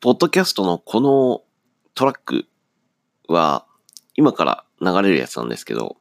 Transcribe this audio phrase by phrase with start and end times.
[0.00, 1.42] ポッドキャストのこの
[1.94, 2.46] トラック
[3.26, 3.66] は、
[4.14, 5.96] 今から流れるやつなんですけど、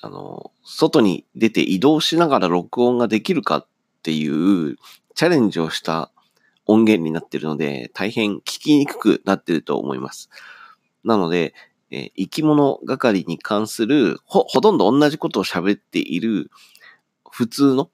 [0.00, 3.66] あの、外に出て移動しながら録音ができるかっ
[4.04, 4.76] ていう
[5.16, 6.12] チャレンジをした
[6.66, 10.30] 音源になってるので、大変聞きにくくなってると思います。
[11.02, 11.52] なので、
[11.90, 16.52] え、生き物係に関するほ、ほとんど同じことを喋っている
[17.28, 17.90] 普通の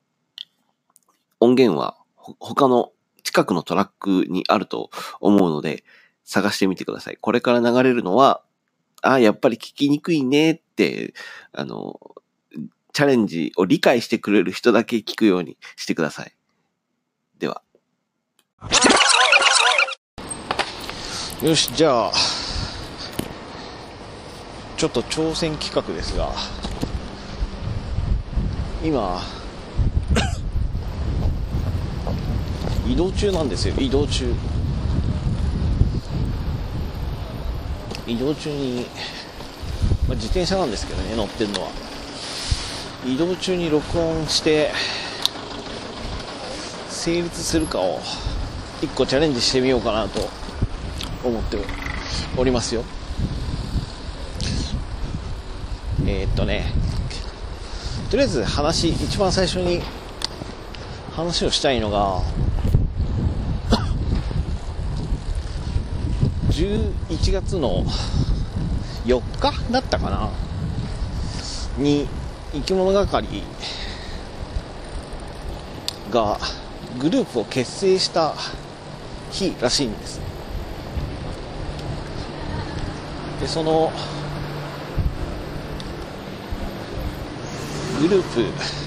[1.40, 2.92] 音源は他の
[3.26, 4.90] 近くのトラックにあると
[5.20, 5.82] 思うので
[6.24, 7.18] 探してみてください。
[7.20, 8.40] これから流れるのは、
[9.02, 11.12] あ、やっぱり聞きにくいねって、
[11.52, 11.98] あの、
[12.92, 16.32] チャレンジを理解してくれる人だけ聞くようにしてください。
[17.38, 17.62] では。
[21.42, 22.12] よし、じゃあ、
[24.76, 26.32] ちょっと挑戦企画ですが、
[28.84, 29.20] 今、
[32.88, 34.32] 移動中なんですよ、移動中。
[38.06, 38.86] 移動中に、
[40.06, 41.68] まあ、自転車なんですけどね、乗ってるのは。
[43.04, 44.70] 移動中に録音して、
[46.88, 48.00] 成立するかを、
[48.80, 50.28] 一個チャレンジしてみようかなと
[51.24, 51.58] 思って
[52.36, 52.84] おりますよ。
[56.06, 56.72] えー、っとね、
[58.10, 59.82] とりあえず話、一番最初に
[61.12, 62.22] 話をしたいのが、
[66.56, 67.84] 11月の
[69.04, 70.30] 4日だったかな？
[71.76, 72.08] に
[72.54, 73.42] 生き物係
[76.10, 76.38] が
[76.98, 78.34] グループを結成した
[79.30, 80.18] 日らしいんです。
[83.38, 83.92] でその
[88.00, 88.85] グループ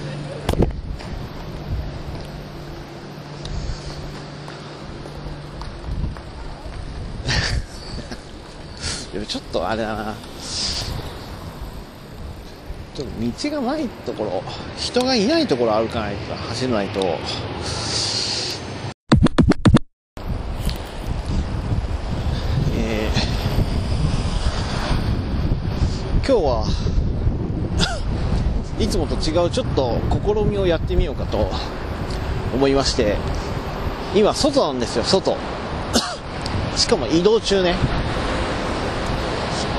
[9.28, 10.16] ちょっとあれだな。
[12.96, 14.44] ちょっと道がないところ
[14.78, 17.00] 人がいないところ歩かないと走らないと。
[22.76, 26.66] えー、今日は
[28.80, 31.50] いつもと違うちょっと試みをやってみようかと
[32.54, 33.16] 思いまして
[34.14, 35.38] 今外なんですよ外。
[36.76, 37.76] しかも移動中ね。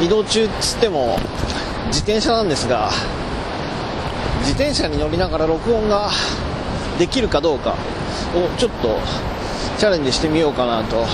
[0.00, 1.18] 移動中っつっても
[1.86, 2.90] 自転車なんですが
[4.40, 6.10] 自転車に乗りながら録音が
[6.98, 7.76] できるかどうか
[8.34, 8.98] をちょっと
[9.78, 11.06] チャレンジしてみようかなと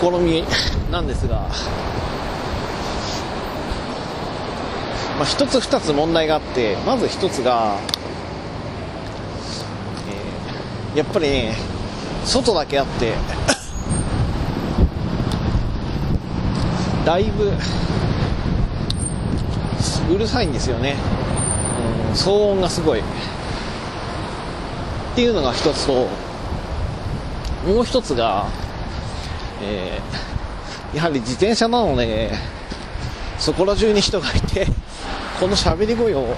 [0.00, 0.44] 試み
[0.90, 1.40] なんですが、
[5.16, 7.76] まあ、一つ二つ問題があってまず一つが、
[10.92, 11.56] えー、やっぱりね
[12.24, 13.14] 外だけあって
[17.08, 17.50] だいぶ
[20.12, 20.94] うるさいんですよね、
[22.10, 23.00] うん、騒音がすごい。
[23.00, 23.02] っ
[25.14, 26.06] ていうのが一つと
[27.66, 28.46] もう一つが、
[29.62, 32.30] えー、やはり自転車なので
[33.38, 34.66] そこら中に人がいて
[35.40, 36.36] この喋り声を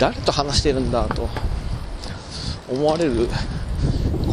[0.00, 1.28] 誰と話してるんだと
[2.68, 3.28] 思われる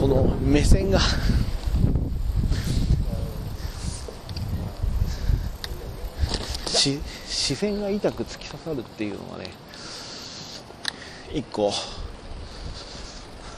[0.02, 1.00] この目線が
[6.73, 6.73] し
[7.28, 9.52] 視線が痛く突き刺さるっていうのがね
[11.34, 11.72] 一個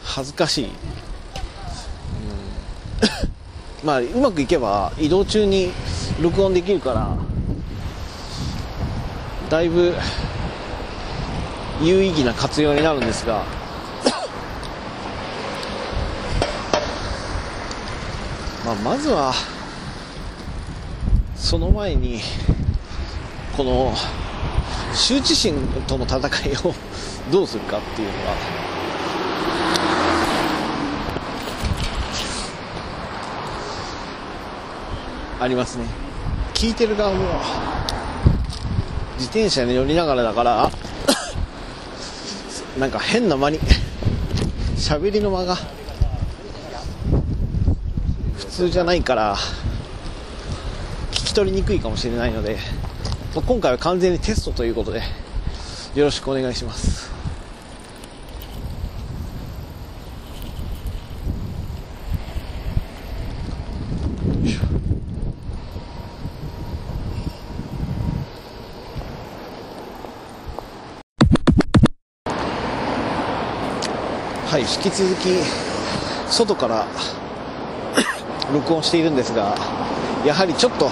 [0.03, 0.71] 恥ずかしい、うん、
[3.83, 5.71] まあうまくいけば移動中に
[6.21, 7.17] 録音できるから
[9.49, 9.93] だいぶ
[11.81, 13.43] 有意義な活用になるんですが
[18.65, 19.33] まあ、まずは
[21.35, 22.21] その前に
[23.55, 23.93] この
[24.93, 25.55] 羞恥心
[25.87, 26.21] との戦い
[26.65, 26.73] を
[27.31, 28.35] どうするかっていうのは。
[35.39, 35.85] ありますね。
[36.53, 37.25] 聞いてる側も
[39.17, 40.71] 自転車に乗りながらだから
[42.79, 43.59] なんか変な間に
[44.77, 45.57] 喋りの間が
[48.37, 49.35] 普通じゃないから
[51.11, 52.84] 聞き取りにくいかもしれないので。
[53.35, 55.01] まあ、今回は完全にテストということで
[55.93, 57.13] よろしくお願いします。
[74.47, 75.27] はい引き続き
[76.31, 76.87] 外から
[78.53, 79.53] 録音しているんですが
[80.25, 80.89] やはりちょっと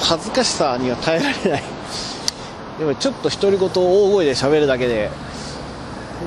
[0.00, 1.62] 恥ずかしさには耐えられない。
[2.78, 5.10] でもちょっと独り言を大声で喋るだけで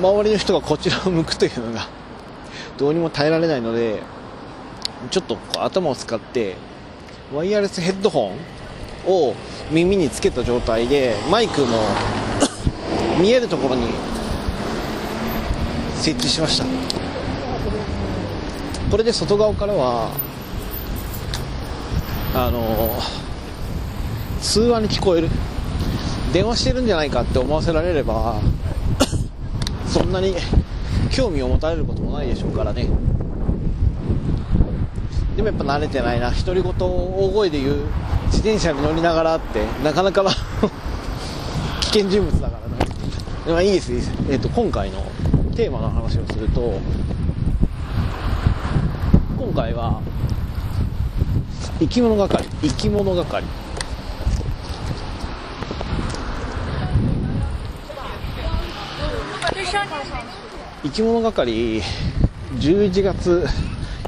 [0.00, 1.88] 周りの人がこちらを向くというのが
[2.78, 4.02] どうにも耐えられないので
[5.10, 6.54] ちょっと頭を使って
[7.34, 8.36] ワイヤレスヘッドホ
[9.06, 9.34] ンを
[9.72, 11.78] 耳につけた状態でマイクも
[13.20, 13.88] 見えるところに
[15.96, 16.64] 設置しました。
[18.90, 20.10] これで外側からは
[22.34, 22.96] あの
[24.44, 25.30] 通話に聞こえる。
[26.32, 28.36] 電話してるんじゃないかって思わせられれば
[29.86, 30.34] そんなに
[31.10, 32.86] 興味を持たれることもないでしょうからね。
[35.36, 36.30] でもやっぱ慣れてないな。
[36.30, 37.76] 独り言を大声で言う。
[38.26, 40.22] 自転車に乗りながらってなかなか
[41.80, 42.92] 危険人物だからね
[43.46, 43.92] でもいいです。
[43.92, 45.02] いいです、えーと、今回の
[45.56, 46.78] テーマの話をすると
[49.38, 50.00] 今回は
[51.78, 52.44] 生き物係。
[52.62, 53.63] 生き物係。
[60.82, 61.82] 生き物係
[62.58, 63.46] 11月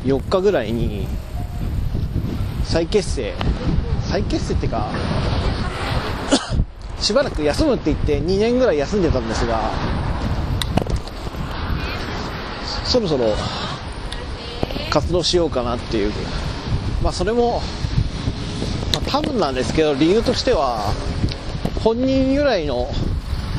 [0.04, 1.08] 4日ぐらいに
[2.64, 3.34] 再結成。
[4.08, 4.90] 再結成ってか
[7.00, 9.72] しばらく休むって言って2年ぐらい休んでたんですが
[12.84, 13.34] そろそろ
[14.90, 16.12] 活動しようかなっていう。
[17.02, 17.60] まあそれも、
[18.94, 20.92] まあ、多分なんですけど理由としては
[21.82, 22.88] 本人由来の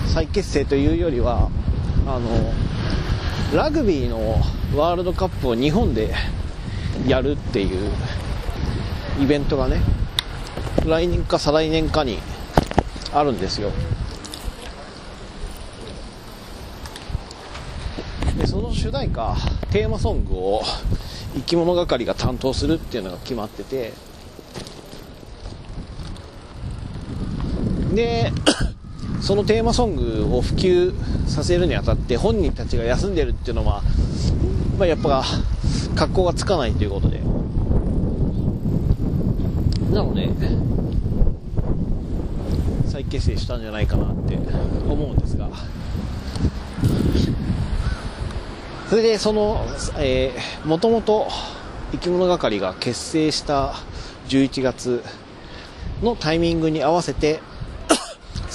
[0.08, 1.50] 再結成というよりは
[2.08, 2.54] あの
[3.54, 4.42] ラグビーの
[4.74, 6.16] ワールドカップを日本で
[7.06, 7.92] やるっていう
[9.22, 9.82] イベントがね
[10.86, 12.20] 来年か再来年かに
[13.14, 13.72] あるんですよ。
[18.38, 19.36] でその主題歌
[19.72, 20.62] テーマソングを
[21.36, 23.94] 生き物係が担当するっていうのが決まってて。
[27.94, 28.32] で
[29.22, 30.94] そのテーマソングを普及
[31.28, 33.82] させるにあたって本人たちが休んでるっていうのは、
[34.78, 35.24] まあ、やっぱ
[35.96, 37.22] 格好がつかないということで。
[39.92, 40.30] なので
[42.88, 44.38] 再結成したんじゃないかなって
[44.88, 45.50] 思うんですが。
[48.90, 49.66] それでその、
[49.98, 51.28] えー、もともと
[51.92, 53.74] 生き物係が結成した
[54.30, 55.04] 11月
[56.02, 57.42] のタイミングに合わせて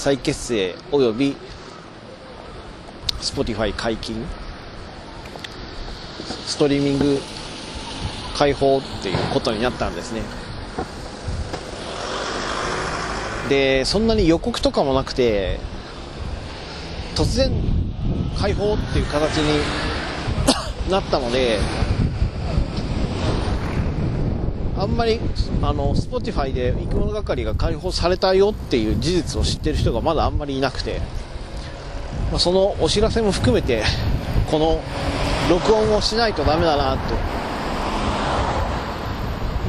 [0.03, 1.37] 再結成及び
[3.21, 4.27] Spotify 解禁。
[6.45, 7.21] ストリーミング
[8.35, 10.23] 開放っていうことになったんですね。
[13.49, 15.61] でそんなに予告とかもなくて
[17.15, 17.53] 突然
[18.37, 19.61] 開放っていう形に
[20.91, 21.61] なったので
[24.83, 25.21] あんまり
[25.63, 31.01] あの Spotify で生き物係が開放されたよっていう事実を知ってる人がまだあんまりいなくて、
[32.33, 33.85] まあ、そのお知らせも含めて
[34.51, 34.83] この
[35.49, 37.15] 録音をしないとダメだなと。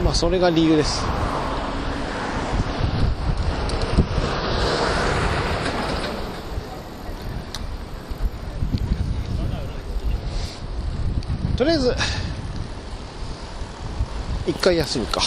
[0.03, 1.05] まあそれが理由です。
[11.55, 11.95] とりあえず
[14.45, 15.21] 一回休むか。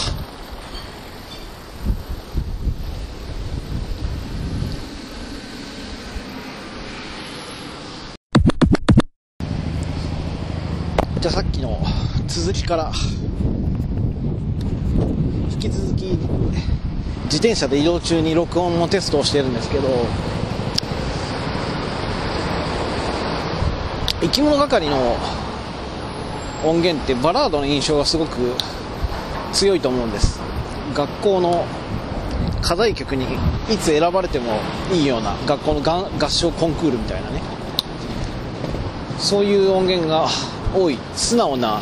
[11.19, 11.79] じゃあさっきの
[12.27, 12.91] 続きから。
[15.49, 16.03] 引き続き
[17.23, 19.87] 自転車で移動中に録音のテストをしてるんですけど。
[24.21, 25.15] 生き物係の
[26.63, 28.55] 音源ってバラードの印象がすごく
[29.57, 30.39] 強いと思うんです。
[30.93, 31.65] 学校の
[32.61, 33.25] 課題曲に
[33.73, 34.59] いつ選ばれても
[34.93, 37.41] いいような学校の合唱コンクールみたいなね。
[39.17, 40.27] そういう音源が
[40.75, 40.99] 多い。
[41.15, 41.81] 素直な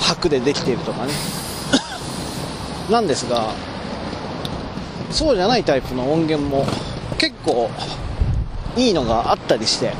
[0.00, 1.12] 拍でできているとかね。
[2.90, 3.50] なんですが
[5.10, 6.64] そうじゃないタイプの音源も
[7.18, 7.68] 結構
[8.78, 9.92] いいのがあったりして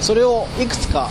[0.00, 1.08] それをいくつか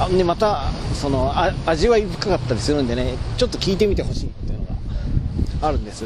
[0.00, 6.04] あねまたそのあ味わい深かったりするんでねちょっと聞いてみてほしいっていうのがあるんです。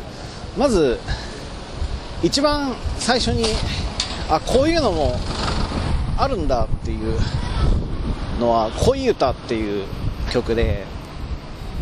[0.56, 0.98] まず
[2.22, 3.44] 一番最初に
[4.30, 5.18] あこういうのも
[6.16, 7.18] あるんだっていう
[8.38, 9.86] のは「恋歌」っていう
[10.30, 10.84] 曲で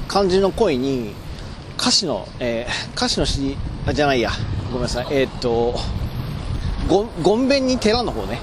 [0.09, 1.14] 漢字の恋に
[1.79, 3.57] 歌詞の、えー、歌詞の詩
[3.93, 4.31] じゃないや。
[4.69, 5.07] ごめんなさい。
[5.11, 5.79] えー、っと
[7.23, 8.40] ごんべんに寺の方ね。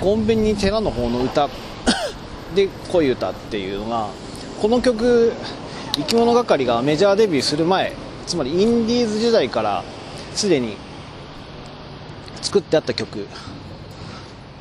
[0.00, 1.48] ごんべんに寺の方の歌。
[2.54, 4.08] で「恋歌」っていうのが
[4.60, 5.32] この曲
[5.94, 7.92] 生き物係がメジャーデビューする前
[8.26, 9.82] つまりインディーズ時代から
[10.34, 10.76] すでに
[12.40, 13.26] 作ってあった曲。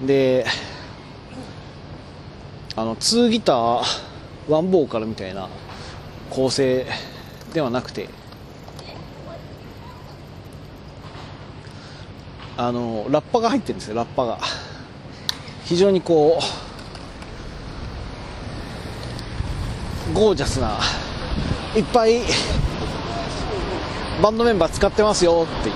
[0.05, 0.45] で
[2.75, 3.83] あの2ギター
[4.49, 5.47] 1ボーカルみたいな
[6.29, 6.85] 構成
[7.53, 8.09] ではなくて
[12.57, 14.39] あのラッパが入ってるんですよラッパが
[15.65, 16.39] 非常にこ
[20.11, 20.79] うゴージャスな
[21.75, 22.21] いっぱい
[24.21, 25.75] バンドメンバー使ってますよっていう。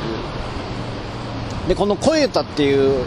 [1.68, 3.04] でこの「声歌」っていう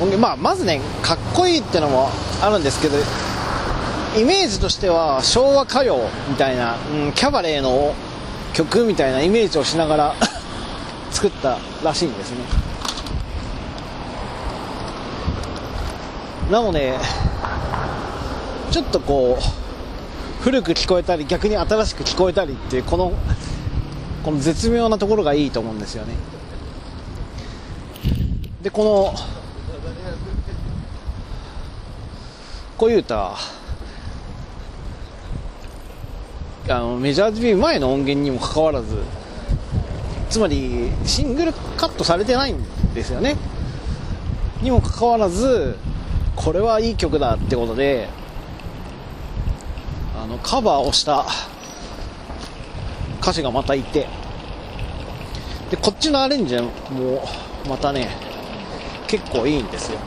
[0.00, 2.96] 音源まあまずねかっこいいってのもあるんですけど
[4.18, 7.94] イメージとしては昭和歌謡みたいな、うん、キャバレーの
[8.52, 10.14] 曲みたいなイメージをしながら
[11.10, 12.71] 作ったらしいんですね。
[16.50, 16.98] なので
[18.70, 23.12] ちょっとこう古く聞こえたり逆に新しく聞こえたりっていうこの
[24.24, 26.14] この絶妙なところがいいと思うんですよね。
[28.62, 29.14] でこの
[32.78, 33.32] こういう歌
[36.68, 38.96] あのメジャーデビュー前の音源にもかかわらず
[40.30, 43.36] つまりシングルカットされてないんですよね。
[44.62, 45.76] にもかかわらず
[46.36, 48.08] これはいい曲だってことで
[50.16, 51.26] あのカバーをした
[53.20, 54.08] 歌詞がまたいて
[55.70, 56.70] でこっちのアレンジも
[57.68, 58.10] またね
[59.06, 59.98] 結構いいんですよ。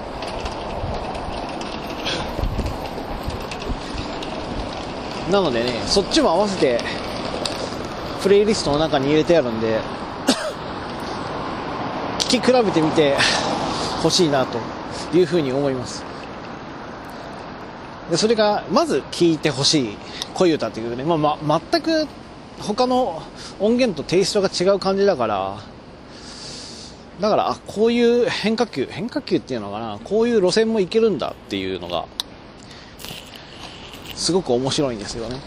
[5.31, 6.79] なのでねそっちも合わせて
[8.21, 9.79] プレイリストの中に入れてあるんで
[12.19, 13.15] 聴き比べてみて
[14.03, 14.59] ほしいなと
[15.17, 16.14] いうふうに思います。
[18.09, 19.97] でそれがまず聴いてほしい
[20.33, 22.07] 恋歌というね、まあ、ま全く
[22.59, 23.21] 他の
[23.59, 25.57] 音源とテイストが違う感じだから。
[27.19, 29.99] だからあこういう変化球変化球っていうのかな。
[30.03, 32.05] こういう路線もいけるんだっていうのが
[34.15, 35.39] すごく面白いんですよね。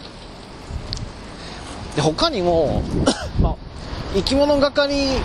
[1.95, 2.81] で他にも
[3.41, 3.55] まあ、
[4.15, 5.19] 生き物係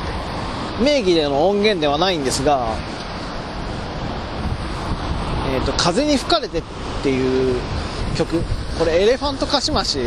[0.83, 2.69] 名義での音源ではないんですが
[5.65, 6.63] 「と、風に吹かれて」っ
[7.03, 7.61] ていう
[8.17, 8.43] 曲。
[8.79, 10.01] これエレファントカシマシ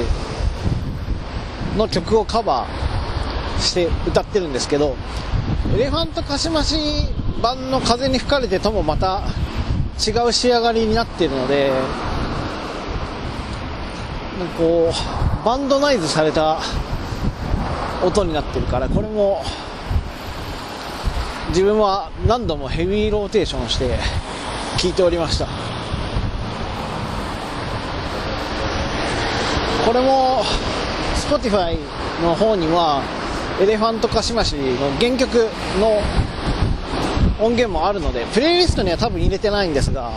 [1.77, 4.95] の曲をカバーして歌ってるんですけど
[5.73, 6.75] エレファントカシマシ
[7.41, 9.21] 版の風に吹かれてともまた
[10.05, 11.71] 違う仕上がりになってるので
[14.57, 16.59] こうバンドナイズされた
[18.03, 19.43] 音になってるからこれも
[21.49, 23.97] 自分は何度もヘビーローテーションして
[24.77, 25.46] 聴いておりました。
[29.87, 30.43] これも
[31.15, 31.77] Spotify
[32.21, 33.01] の方には
[33.61, 35.47] エレファントカシマシの原曲
[35.79, 36.01] の
[37.39, 40.11] 音源もあるのでプレイリストには多分入れてないんですが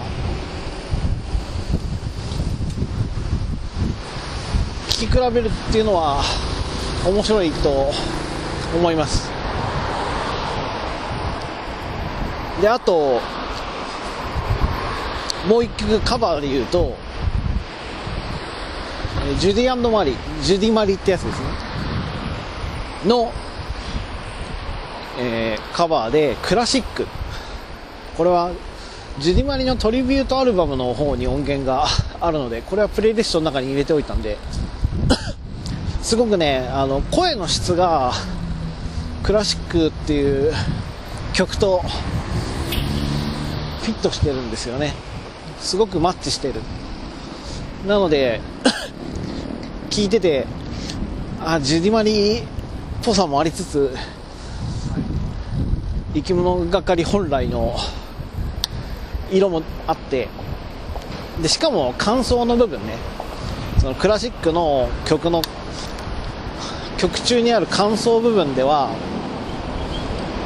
[4.88, 6.20] 聴き比べるっていうのは
[7.06, 7.92] 面白いと
[8.74, 9.30] 思います。
[12.60, 13.20] であと
[15.46, 16.96] もう一曲カバーで言うと
[19.38, 21.46] ジュディマリージュディマリってやつですね。
[23.06, 23.32] の、
[25.18, 27.06] えー、カバーでクラシック。
[28.16, 28.50] これは
[29.18, 31.86] ジュディマリのトリビュートアルバムの方に音源が
[32.20, 34.38] あるのでこれはプレイリストの中に入れておいたんで。
[36.02, 38.12] すごくねあの声の質が
[39.22, 40.54] クラシックっていう
[41.34, 41.84] 曲と
[43.82, 44.94] フィットしてるんですよね。
[45.60, 46.54] すごくマッチしてる。
[47.86, 48.40] なので
[49.90, 50.46] 聞いてて
[51.44, 52.42] あジュディマリっ
[53.04, 53.94] ぽさもありつつ
[56.14, 57.76] 生き物係本来の
[59.32, 60.28] 色もあって
[61.42, 63.20] でしかも感想の部分ね。
[63.80, 65.40] そのクラシックの曲の
[66.98, 68.90] 曲中にある感想部分では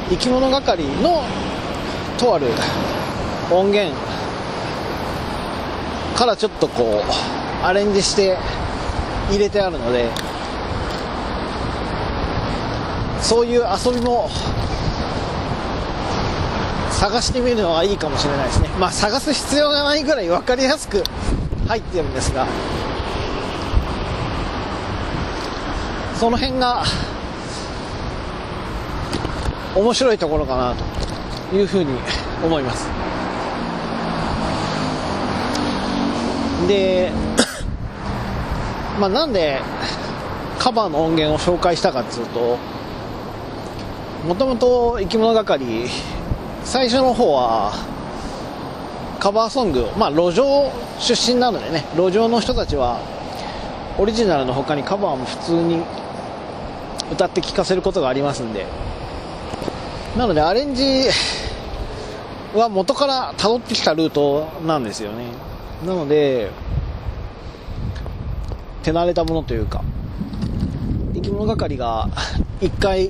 [0.09, 1.21] 生き物係の
[2.17, 2.47] とある
[3.51, 3.93] 音源
[6.15, 8.37] からちょっとこうアレンジして
[9.29, 10.09] 入れてあるので
[13.21, 14.29] そういう遊びも
[16.91, 18.69] 探してみるのはいいかもしれないですね。
[18.79, 21.03] まあ探す必要がないぐらい分かりやすく
[21.67, 22.47] 入ってるんですが
[26.15, 26.83] その辺が
[29.75, 30.75] 面白いところかな
[31.49, 31.99] というふうに
[32.43, 32.87] 思います。
[36.67, 37.11] で、
[38.99, 39.59] まあなんで
[40.59, 42.57] カバーの音源を紹介したかっつうと、
[44.25, 45.87] もともと生き物係、
[46.63, 47.73] 最初の方は、
[49.19, 52.99] カバーソング、まあ路上出身なのでね、路上の人たちは、
[53.97, 55.83] オリジナルの他にカバーも普通に
[57.11, 58.65] 歌って聴かせることがありますんで、
[60.17, 61.03] なのでアレンジ
[62.55, 65.25] は元から辿ってきたルートなんですよね。
[65.85, 66.49] なので、
[68.85, 69.83] 手慣れたものというか、
[71.15, 72.07] 生き物係が
[72.61, 73.09] 一回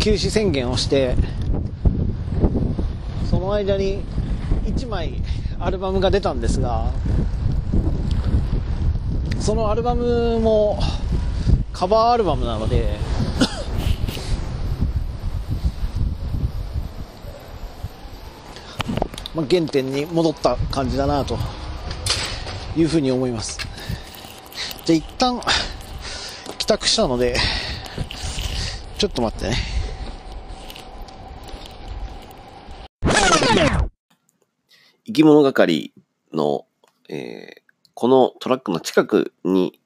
[0.00, 1.14] 休止宣言をして、
[3.30, 4.00] その間に
[4.64, 5.22] 1枚
[5.60, 6.90] アルバムが出たんですが、
[9.38, 10.76] そのアルバムも
[11.72, 12.98] カバーアルバムなので、
[19.36, 21.38] まあ、原点に戻った感じだなと
[22.76, 23.69] いうふうに思います。
[24.90, 25.40] じゃあ一旦
[26.58, 27.36] 帰宅したので、
[28.98, 29.56] ちょっと待ってね。
[35.06, 35.92] 生き物係
[36.32, 36.66] の、
[37.08, 37.60] えー
[37.92, 39.78] このトラックの近くに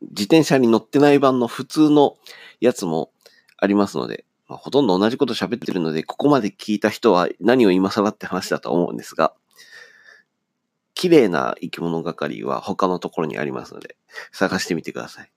[0.00, 2.16] 自転車に乗ってない版の普通の
[2.58, 3.10] やつも
[3.58, 9.34] ありますので、まあ、ほとんど同じこと喋ってるので、ここまで聞いた人は何を今更って話だと思うんですが、
[11.02, 13.96] 綺麗な生き物係は他のところにありますので、
[14.30, 15.32] 探してみてください。